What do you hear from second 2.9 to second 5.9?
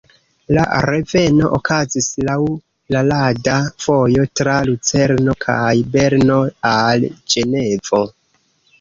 la rada vojo tra Lucerno kaj